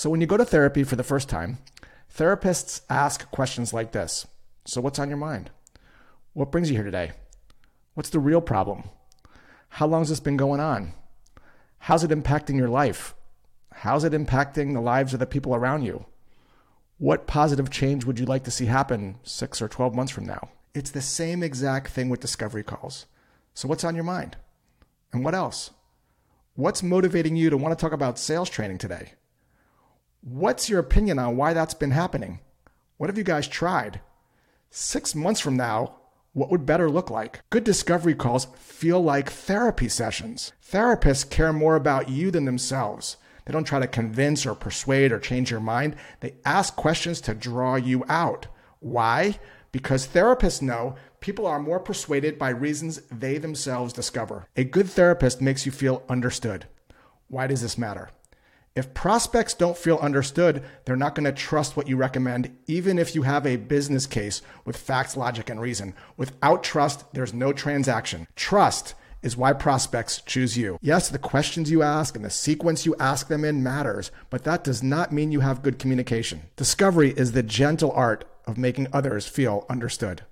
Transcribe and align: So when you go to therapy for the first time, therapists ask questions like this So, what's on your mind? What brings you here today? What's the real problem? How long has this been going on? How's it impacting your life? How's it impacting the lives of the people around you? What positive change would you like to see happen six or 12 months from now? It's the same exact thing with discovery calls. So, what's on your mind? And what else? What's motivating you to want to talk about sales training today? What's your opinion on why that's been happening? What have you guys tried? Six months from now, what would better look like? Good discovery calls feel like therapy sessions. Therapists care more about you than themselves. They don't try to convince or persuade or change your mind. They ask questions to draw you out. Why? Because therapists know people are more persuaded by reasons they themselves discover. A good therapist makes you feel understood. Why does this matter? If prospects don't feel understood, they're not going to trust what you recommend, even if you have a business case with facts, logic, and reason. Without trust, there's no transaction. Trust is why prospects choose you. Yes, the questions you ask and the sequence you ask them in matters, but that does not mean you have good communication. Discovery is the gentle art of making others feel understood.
So 0.00 0.08
when 0.08 0.22
you 0.22 0.26
go 0.26 0.38
to 0.38 0.46
therapy 0.46 0.82
for 0.82 0.96
the 0.96 1.02
first 1.02 1.28
time, 1.28 1.58
therapists 2.16 2.80
ask 2.88 3.30
questions 3.30 3.74
like 3.74 3.92
this 3.92 4.26
So, 4.64 4.80
what's 4.80 4.98
on 4.98 5.10
your 5.10 5.18
mind? 5.18 5.50
What 6.32 6.50
brings 6.50 6.70
you 6.70 6.76
here 6.76 6.86
today? 6.86 7.12
What's 7.92 8.08
the 8.08 8.18
real 8.18 8.40
problem? 8.40 8.84
How 9.68 9.86
long 9.86 10.00
has 10.00 10.08
this 10.08 10.18
been 10.18 10.38
going 10.38 10.58
on? 10.58 10.94
How's 11.80 12.02
it 12.02 12.10
impacting 12.10 12.56
your 12.56 12.70
life? 12.70 13.14
How's 13.74 14.04
it 14.04 14.14
impacting 14.14 14.72
the 14.72 14.80
lives 14.80 15.12
of 15.12 15.20
the 15.20 15.26
people 15.26 15.54
around 15.54 15.82
you? 15.82 16.06
What 16.96 17.26
positive 17.26 17.68
change 17.68 18.06
would 18.06 18.18
you 18.18 18.24
like 18.24 18.44
to 18.44 18.50
see 18.50 18.64
happen 18.64 19.18
six 19.22 19.60
or 19.60 19.68
12 19.68 19.94
months 19.94 20.12
from 20.12 20.24
now? 20.24 20.48
It's 20.72 20.92
the 20.92 21.02
same 21.02 21.42
exact 21.42 21.90
thing 21.90 22.08
with 22.08 22.20
discovery 22.20 22.64
calls. 22.64 23.04
So, 23.52 23.68
what's 23.68 23.84
on 23.84 23.96
your 23.96 24.04
mind? 24.04 24.38
And 25.12 25.26
what 25.26 25.34
else? 25.34 25.72
What's 26.54 26.82
motivating 26.82 27.36
you 27.36 27.50
to 27.50 27.58
want 27.58 27.78
to 27.78 27.82
talk 27.82 27.92
about 27.92 28.18
sales 28.18 28.48
training 28.48 28.78
today? 28.78 29.12
What's 30.22 30.68
your 30.68 30.80
opinion 30.80 31.18
on 31.18 31.38
why 31.38 31.54
that's 31.54 31.72
been 31.72 31.92
happening? 31.92 32.40
What 32.98 33.08
have 33.08 33.16
you 33.16 33.24
guys 33.24 33.48
tried? 33.48 34.02
Six 34.68 35.14
months 35.14 35.40
from 35.40 35.56
now, 35.56 35.96
what 36.34 36.50
would 36.50 36.66
better 36.66 36.90
look 36.90 37.08
like? 37.08 37.40
Good 37.48 37.64
discovery 37.64 38.14
calls 38.14 38.46
feel 38.54 39.02
like 39.02 39.30
therapy 39.30 39.88
sessions. 39.88 40.52
Therapists 40.62 41.28
care 41.28 41.54
more 41.54 41.74
about 41.74 42.10
you 42.10 42.30
than 42.30 42.44
themselves. 42.44 43.16
They 43.46 43.52
don't 43.52 43.64
try 43.64 43.80
to 43.80 43.86
convince 43.86 44.44
or 44.44 44.54
persuade 44.54 45.10
or 45.10 45.18
change 45.18 45.50
your 45.50 45.60
mind. 45.60 45.96
They 46.20 46.34
ask 46.44 46.76
questions 46.76 47.22
to 47.22 47.34
draw 47.34 47.76
you 47.76 48.04
out. 48.06 48.46
Why? 48.80 49.38
Because 49.72 50.06
therapists 50.06 50.60
know 50.60 50.96
people 51.20 51.46
are 51.46 51.58
more 51.58 51.80
persuaded 51.80 52.38
by 52.38 52.50
reasons 52.50 53.00
they 53.10 53.38
themselves 53.38 53.94
discover. 53.94 54.46
A 54.54 54.64
good 54.64 54.90
therapist 54.90 55.40
makes 55.40 55.64
you 55.64 55.72
feel 55.72 56.02
understood. 56.10 56.66
Why 57.28 57.46
does 57.46 57.62
this 57.62 57.78
matter? 57.78 58.10
If 58.80 58.94
prospects 58.94 59.52
don't 59.52 59.76
feel 59.76 59.98
understood, 59.98 60.62
they're 60.86 60.96
not 60.96 61.14
going 61.14 61.26
to 61.26 61.32
trust 61.32 61.76
what 61.76 61.86
you 61.86 61.98
recommend, 61.98 62.56
even 62.66 62.98
if 62.98 63.14
you 63.14 63.24
have 63.24 63.46
a 63.46 63.56
business 63.56 64.06
case 64.06 64.40
with 64.64 64.74
facts, 64.74 65.18
logic, 65.18 65.50
and 65.50 65.60
reason. 65.60 65.92
Without 66.16 66.62
trust, 66.62 67.04
there's 67.12 67.34
no 67.34 67.52
transaction. 67.52 68.26
Trust 68.36 68.94
is 69.22 69.36
why 69.36 69.52
prospects 69.52 70.22
choose 70.22 70.56
you. 70.56 70.78
Yes, 70.80 71.10
the 71.10 71.18
questions 71.18 71.70
you 71.70 71.82
ask 71.82 72.16
and 72.16 72.24
the 72.24 72.30
sequence 72.30 72.86
you 72.86 72.96
ask 72.98 73.28
them 73.28 73.44
in 73.44 73.62
matters, 73.62 74.10
but 74.30 74.44
that 74.44 74.64
does 74.64 74.82
not 74.82 75.12
mean 75.12 75.30
you 75.30 75.40
have 75.40 75.62
good 75.62 75.78
communication. 75.78 76.44
Discovery 76.56 77.10
is 77.10 77.32
the 77.32 77.42
gentle 77.42 77.92
art 77.92 78.24
of 78.46 78.56
making 78.56 78.88
others 78.94 79.26
feel 79.26 79.66
understood. 79.68 80.22